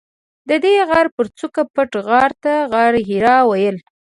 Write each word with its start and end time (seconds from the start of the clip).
ددې 0.49 0.73
غره 0.89 1.09
پر 1.15 1.27
څوکه 1.37 1.63
پټ 1.73 1.91
غار 2.07 2.31
ته 2.43 2.53
غارحرا 2.71 3.37
ویل. 3.49 3.77